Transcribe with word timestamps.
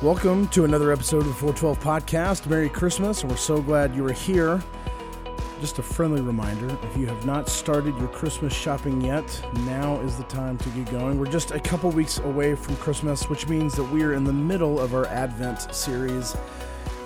Welcome 0.00 0.46
to 0.50 0.62
another 0.64 0.92
episode 0.92 1.22
of 1.22 1.26
the 1.26 1.34
412 1.34 1.80
Podcast. 1.80 2.46
Merry 2.46 2.68
Christmas. 2.68 3.24
We're 3.24 3.34
so 3.34 3.60
glad 3.60 3.96
you 3.96 4.06
are 4.06 4.12
here. 4.12 4.62
Just 5.60 5.80
a 5.80 5.82
friendly 5.82 6.20
reminder 6.20 6.78
if 6.84 6.96
you 6.96 7.08
have 7.08 7.26
not 7.26 7.48
started 7.48 7.98
your 7.98 8.06
Christmas 8.06 8.54
shopping 8.54 9.00
yet, 9.00 9.44
now 9.64 9.98
is 10.02 10.16
the 10.16 10.22
time 10.22 10.56
to 10.58 10.68
get 10.68 10.88
going. 10.92 11.18
We're 11.18 11.26
just 11.26 11.50
a 11.50 11.58
couple 11.58 11.90
weeks 11.90 12.20
away 12.20 12.54
from 12.54 12.76
Christmas, 12.76 13.28
which 13.28 13.48
means 13.48 13.74
that 13.74 13.82
we 13.82 14.04
are 14.04 14.14
in 14.14 14.22
the 14.22 14.32
middle 14.32 14.78
of 14.78 14.94
our 14.94 15.06
Advent 15.06 15.74
series 15.74 16.36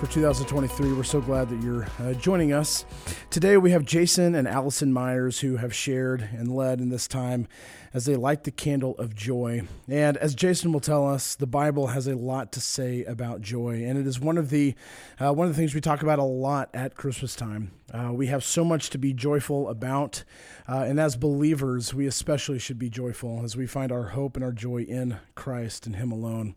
for 0.00 0.06
2023. 0.06 0.94
We're 0.94 1.02
so 1.02 1.20
glad 1.20 1.50
that 1.50 1.62
you're 1.62 1.86
uh, 1.98 2.14
joining 2.14 2.54
us. 2.54 2.86
Today 3.28 3.58
we 3.58 3.72
have 3.72 3.84
Jason 3.84 4.34
and 4.34 4.48
Allison 4.48 4.94
Myers 4.94 5.40
who 5.40 5.56
have 5.56 5.74
shared 5.74 6.26
and 6.32 6.50
led 6.50 6.80
in 6.80 6.88
this 6.88 7.06
time 7.06 7.46
as 7.92 8.06
they 8.06 8.16
light 8.16 8.44
the 8.44 8.50
candle 8.50 8.96
of 8.96 9.14
joy. 9.14 9.60
And 9.88 10.16
as 10.16 10.34
Jason 10.34 10.72
will 10.72 10.80
tell 10.80 11.06
us, 11.06 11.34
the 11.34 11.46
Bible 11.46 11.88
has 11.88 12.06
a 12.06 12.16
lot 12.16 12.50
to 12.52 12.60
say 12.62 13.04
about 13.04 13.42
joy, 13.42 13.84
and 13.84 13.98
it 13.98 14.06
is 14.06 14.18
one 14.18 14.38
of 14.38 14.48
the 14.48 14.74
uh, 15.18 15.34
one 15.34 15.48
of 15.48 15.54
the 15.54 15.60
things 15.60 15.74
we 15.74 15.82
talk 15.82 16.02
about 16.02 16.18
a 16.18 16.24
lot 16.24 16.70
at 16.72 16.94
Christmas 16.94 17.36
time. 17.36 17.72
Uh, 17.92 18.10
we 18.10 18.28
have 18.28 18.42
so 18.42 18.64
much 18.64 18.88
to 18.90 18.98
be 18.98 19.12
joyful 19.12 19.68
about, 19.68 20.24
uh, 20.66 20.84
and 20.86 20.98
as 20.98 21.14
believers, 21.14 21.92
we 21.92 22.06
especially 22.06 22.58
should 22.58 22.78
be 22.78 22.88
joyful 22.88 23.42
as 23.44 23.54
we 23.54 23.66
find 23.66 23.92
our 23.92 24.04
hope 24.04 24.34
and 24.34 24.44
our 24.44 24.52
joy 24.52 24.80
in 24.82 25.18
Christ 25.34 25.84
and 25.84 25.96
Him 25.96 26.10
alone. 26.10 26.54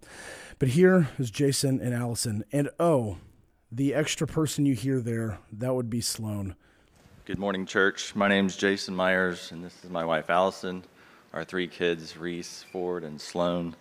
But 0.59 0.69
here 0.69 1.09
is 1.19 1.29
Jason 1.29 1.81
and 1.81 1.93
Allison, 1.93 2.45
and 2.53 2.69
oh, 2.79 3.17
the 3.75 3.95
extra 3.95 4.27
person 4.27 4.67
you 4.67 4.75
hear 4.75 4.99
there, 4.99 5.39
that 5.53 5.73
would 5.73 5.89
be 5.89 5.99
Sloan. 5.99 6.55
Good 7.25 7.39
morning, 7.39 7.65
church. 7.65 8.15
My 8.15 8.27
name 8.27 8.45
is 8.45 8.55
Jason 8.55 8.95
Myers, 8.95 9.51
and 9.51 9.63
this 9.63 9.73
is 9.83 9.89
my 9.89 10.05
wife, 10.05 10.29
Allison, 10.29 10.83
our 11.33 11.43
three 11.43 11.67
kids, 11.67 12.15
Reese, 12.15 12.63
Ford, 12.71 13.03
and 13.03 13.19
Sloan. 13.19 13.75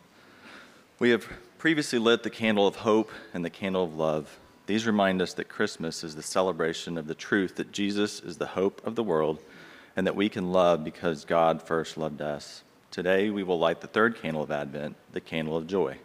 We 0.98 1.10
have 1.10 1.28
previously 1.58 1.98
lit 1.98 2.22
the 2.22 2.30
candle 2.30 2.66
of 2.66 2.76
hope 2.76 3.10
and 3.34 3.44
the 3.44 3.50
candle 3.50 3.84
of 3.84 3.94
love. 3.94 4.38
These 4.64 4.86
remind 4.86 5.20
us 5.20 5.34
that 5.34 5.50
Christmas 5.50 6.02
is 6.02 6.14
the 6.14 6.22
celebration 6.22 6.96
of 6.96 7.06
the 7.06 7.14
truth 7.14 7.56
that 7.56 7.72
Jesus 7.72 8.20
is 8.20 8.38
the 8.38 8.46
hope 8.46 8.80
of 8.86 8.94
the 8.94 9.02
world 9.02 9.40
and 9.94 10.06
that 10.06 10.16
we 10.16 10.30
can 10.30 10.52
love 10.52 10.84
because 10.84 11.26
God 11.26 11.60
first 11.60 11.98
loved 11.98 12.22
us. 12.22 12.62
Today, 12.90 13.28
we 13.28 13.42
will 13.42 13.58
light 13.58 13.82
the 13.82 13.88
third 13.88 14.16
candle 14.16 14.42
of 14.42 14.50
Advent, 14.50 14.96
the 15.12 15.20
candle 15.20 15.54
of 15.54 15.66
joy. 15.66 15.98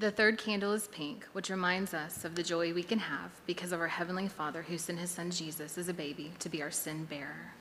The 0.00 0.10
third 0.10 0.38
candle 0.38 0.72
is 0.72 0.88
pink, 0.88 1.26
which 1.34 1.50
reminds 1.50 1.92
us 1.92 2.24
of 2.24 2.34
the 2.34 2.42
joy 2.42 2.72
we 2.72 2.82
can 2.82 3.00
have 3.00 3.32
because 3.44 3.70
of 3.70 3.80
our 3.80 3.88
Heavenly 3.88 4.28
Father 4.28 4.62
who 4.62 4.78
sent 4.78 4.98
his 4.98 5.10
Son 5.10 5.30
Jesus 5.30 5.76
as 5.76 5.90
a 5.90 5.92
baby 5.92 6.32
to 6.38 6.48
be 6.48 6.62
our 6.62 6.70
sin 6.70 7.04
bearer. 7.04 7.52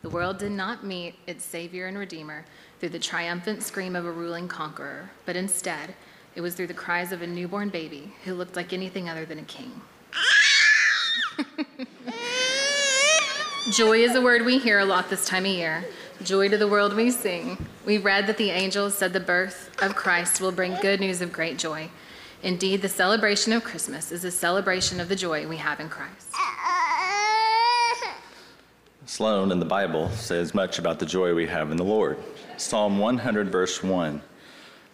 The 0.00 0.08
world 0.08 0.38
did 0.38 0.52
not 0.52 0.86
meet 0.86 1.16
its 1.26 1.44
Savior 1.44 1.86
and 1.86 1.98
Redeemer 1.98 2.46
through 2.80 2.88
the 2.88 2.98
triumphant 2.98 3.62
scream 3.62 3.94
of 3.94 4.06
a 4.06 4.10
ruling 4.10 4.48
conqueror, 4.48 5.10
but 5.26 5.36
instead, 5.36 5.94
it 6.34 6.40
was 6.40 6.54
through 6.54 6.68
the 6.68 6.72
cries 6.72 7.12
of 7.12 7.20
a 7.20 7.26
newborn 7.26 7.68
baby 7.68 8.10
who 8.24 8.32
looked 8.32 8.56
like 8.56 8.72
anything 8.72 9.10
other 9.10 9.26
than 9.26 9.40
a 9.40 9.42
king. 9.42 9.78
Joy 13.70 13.98
is 13.98 14.14
a 14.14 14.22
word 14.22 14.46
we 14.46 14.56
hear 14.56 14.78
a 14.78 14.84
lot 14.86 15.10
this 15.10 15.28
time 15.28 15.44
of 15.44 15.50
year. 15.50 15.84
Joy 16.22 16.48
to 16.48 16.56
the 16.56 16.66
world 16.66 16.94
we 16.94 17.10
sing. 17.10 17.66
We 17.84 17.98
read 17.98 18.26
that 18.26 18.38
the 18.38 18.50
angels 18.50 18.96
said 18.96 19.12
the 19.12 19.20
birth 19.20 19.70
of 19.82 19.94
Christ 19.94 20.40
will 20.40 20.50
bring 20.50 20.74
good 20.80 20.98
news 20.98 21.20
of 21.20 21.30
great 21.30 21.58
joy. 21.58 21.90
Indeed, 22.42 22.80
the 22.80 22.88
celebration 22.88 23.52
of 23.52 23.64
Christmas 23.64 24.10
is 24.10 24.24
a 24.24 24.30
celebration 24.30 24.98
of 24.98 25.08
the 25.08 25.16
joy 25.16 25.46
we 25.46 25.58
have 25.58 25.78
in 25.78 25.88
Christ. 25.88 26.32
Sloan 29.04 29.52
in 29.52 29.60
the 29.60 29.66
Bible 29.66 30.10
says 30.10 30.54
much 30.54 30.78
about 30.78 30.98
the 30.98 31.06
joy 31.06 31.34
we 31.34 31.46
have 31.46 31.70
in 31.70 31.76
the 31.76 31.84
Lord. 31.84 32.18
Psalm 32.56 32.98
100, 32.98 33.50
verse 33.50 33.82
1 33.82 34.22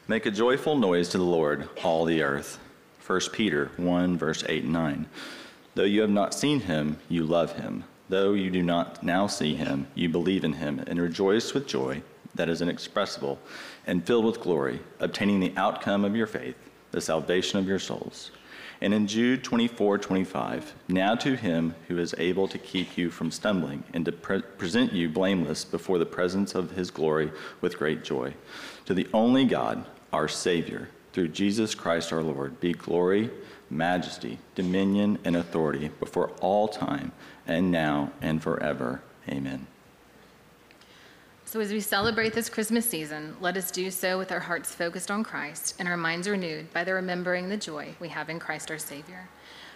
Make 0.09 0.27
a 0.27 0.31
joyful 0.31 0.77
noise 0.77 1.09
to 1.11 1.19
the 1.19 1.25
Lord, 1.25 1.69
all 1.85 2.05
the 2.05 2.23
earth. 2.23 2.59
1 3.07 3.21
Peter 3.33 3.71
1, 3.77 4.19
verse 4.19 4.45
8 4.49 4.65
and 4.65 4.73
9. 4.73 5.07
Though 5.75 5.85
you 5.85 6.01
have 6.01 6.11
not 6.11 6.35
seen 6.35 6.61
him, 6.61 6.99
you 7.09 7.25
love 7.25 7.53
him. 7.53 7.85
Though 8.13 8.35
you 8.35 8.51
do 8.51 8.63
not 8.63 9.03
now 9.03 9.27
see 9.27 9.55
him, 9.55 9.87
you 9.95 10.11
believe 10.11 10.45
in 10.45 10.53
him 10.53 10.85
and 10.87 11.01
rejoice 11.01 11.55
with 11.55 11.67
joy 11.67 12.03
that 12.35 12.51
is 12.51 12.61
inexpressible 12.61 13.39
and 13.87 14.07
filled 14.07 14.27
with 14.27 14.39
glory, 14.39 14.81
obtaining 15.01 15.41
the 15.41 15.55
outcome 15.57 16.05
of 16.05 16.15
your 16.15 16.27
faith, 16.27 16.57
the 16.91 17.01
salvation 17.01 17.59
of 17.59 17.67
your 17.67 17.79
souls. 17.79 18.31
And 18.83 18.93
in 18.93 19.07
Jude 19.07 19.43
24 19.43 19.97
25, 19.97 20.75
now 20.89 21.15
to 21.15 21.37
him 21.37 21.75
who 21.89 21.97
is 21.97 22.15
able 22.19 22.49
to 22.49 22.59
keep 22.59 22.99
you 22.99 23.09
from 23.09 23.31
stumbling 23.31 23.83
and 23.95 24.05
to 24.05 24.13
pre- 24.13 24.43
present 24.43 24.93
you 24.93 25.09
blameless 25.09 25.65
before 25.65 25.97
the 25.97 26.05
presence 26.05 26.55
of 26.55 26.73
his 26.73 26.91
glory 26.91 27.33
with 27.63 27.79
great 27.79 28.05
joy. 28.05 28.35
To 28.85 28.93
the 28.93 29.09
only 29.15 29.47
God, 29.47 29.87
our 30.13 30.29
Savior, 30.29 30.91
through 31.13 31.29
Jesus 31.29 31.75
Christ 31.75 32.13
our 32.13 32.23
Lord, 32.23 32.59
be 32.61 32.73
glory, 32.73 33.31
majesty, 33.71 34.39
dominion, 34.55 35.19
and 35.25 35.37
authority 35.37 35.91
before 36.01 36.31
all 36.41 36.69
time, 36.69 37.13
and 37.47 37.71
now 37.71 38.13
and 38.21 38.43
forever. 38.43 39.03
Amen. 39.29 39.67
So, 41.45 41.61
as 41.61 41.71
we 41.71 41.81
celebrate 41.81 42.33
this 42.33 42.49
Christmas 42.49 42.89
season, 42.89 43.37
let 43.41 43.59
us 43.59 43.71
do 43.71 43.91
so 43.91 44.17
with 44.17 44.33
our 44.33 44.41
hearts 44.41 44.75
focused 44.75 45.11
on 45.11 45.23
Christ 45.23 45.75
and 45.79 45.87
our 45.87 45.99
minds 45.99 46.27
renewed 46.27 46.73
by 46.73 46.83
the 46.83 46.95
remembering 46.95 47.49
the 47.49 47.59
joy 47.59 47.95
we 48.01 48.09
have 48.09 48.31
in 48.31 48.39
Christ 48.39 48.71
our 48.71 48.79
Savior. 48.79 49.29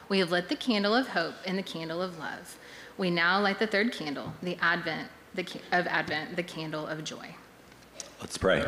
We 0.08 0.20
have 0.20 0.30
lit 0.30 0.48
the 0.48 0.56
candle 0.56 0.94
of 0.94 1.08
hope 1.08 1.34
and 1.44 1.58
the 1.58 1.62
candle 1.62 2.00
of 2.00 2.18
love. 2.18 2.58
We 2.96 3.10
now 3.10 3.40
light 3.40 3.58
the 3.58 3.66
third 3.66 3.92
candle, 3.92 4.32
the 4.42 4.56
Advent 4.62 5.10
the, 5.36 5.46
of 5.72 5.86
Advent, 5.86 6.36
the 6.36 6.42
candle 6.42 6.86
of 6.86 7.04
joy. 7.04 7.34
Let's 8.20 8.38
pray. 8.38 8.64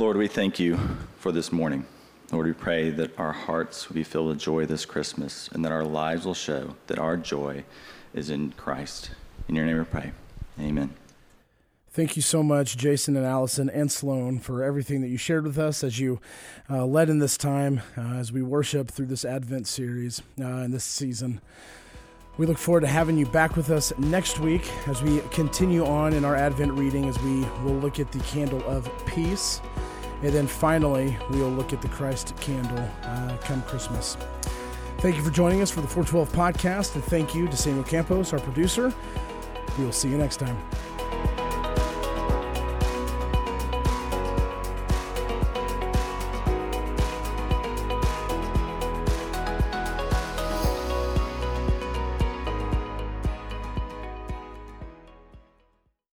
Lord, 0.00 0.16
we 0.16 0.28
thank 0.28 0.60
you 0.60 0.78
for 1.18 1.32
this 1.32 1.50
morning. 1.50 1.84
Lord, 2.30 2.46
we 2.46 2.52
pray 2.52 2.90
that 2.90 3.18
our 3.18 3.32
hearts 3.32 3.88
will 3.88 3.96
be 3.96 4.04
filled 4.04 4.28
with 4.28 4.38
joy 4.38 4.64
this 4.64 4.86
Christmas 4.86 5.48
and 5.52 5.64
that 5.64 5.72
our 5.72 5.84
lives 5.84 6.24
will 6.24 6.34
show 6.34 6.76
that 6.86 7.00
our 7.00 7.16
joy 7.16 7.64
is 8.14 8.30
in 8.30 8.52
Christ. 8.52 9.10
In 9.48 9.56
your 9.56 9.66
name 9.66 9.76
we 9.76 9.82
pray. 9.82 10.12
Amen. 10.60 10.94
Thank 11.90 12.14
you 12.14 12.22
so 12.22 12.44
much, 12.44 12.76
Jason 12.76 13.16
and 13.16 13.26
Allison 13.26 13.68
and 13.68 13.90
Sloan, 13.90 14.38
for 14.38 14.62
everything 14.62 15.00
that 15.00 15.08
you 15.08 15.16
shared 15.16 15.42
with 15.42 15.58
us 15.58 15.82
as 15.82 15.98
you 15.98 16.20
uh, 16.70 16.86
led 16.86 17.10
in 17.10 17.18
this 17.18 17.36
time, 17.36 17.80
uh, 17.96 18.02
as 18.02 18.30
we 18.30 18.40
worship 18.40 18.92
through 18.92 19.06
this 19.06 19.24
Advent 19.24 19.66
series 19.66 20.22
uh, 20.40 20.46
in 20.46 20.70
this 20.70 20.84
season. 20.84 21.40
We 22.36 22.46
look 22.46 22.58
forward 22.58 22.82
to 22.82 22.86
having 22.86 23.18
you 23.18 23.26
back 23.26 23.56
with 23.56 23.68
us 23.70 23.92
next 23.98 24.38
week 24.38 24.70
as 24.86 25.02
we 25.02 25.18
continue 25.32 25.84
on 25.84 26.12
in 26.12 26.24
our 26.24 26.36
Advent 26.36 26.70
reading 26.74 27.06
as 27.06 27.18
we 27.20 27.40
will 27.64 27.74
look 27.80 27.98
at 27.98 28.12
the 28.12 28.20
candle 28.20 28.62
of 28.64 28.88
peace. 29.06 29.60
And 30.22 30.32
then 30.32 30.46
finally, 30.46 31.16
we 31.30 31.40
will 31.40 31.50
look 31.50 31.72
at 31.72 31.80
the 31.80 31.88
Christ 31.88 32.34
candle 32.40 32.88
uh, 33.02 33.36
come 33.42 33.62
Christmas. 33.62 34.16
Thank 34.98 35.16
you 35.16 35.22
for 35.22 35.30
joining 35.30 35.62
us 35.62 35.70
for 35.70 35.80
the 35.80 35.86
412 35.86 36.32
podcast, 36.32 36.96
and 36.96 37.04
thank 37.04 37.34
you 37.34 37.46
to 37.46 37.56
Samuel 37.56 37.84
Campos, 37.84 38.32
our 38.32 38.40
producer. 38.40 38.92
We 39.78 39.84
will 39.84 39.92
see 39.92 40.08
you 40.08 40.18
next 40.18 40.38
time. 40.38 40.58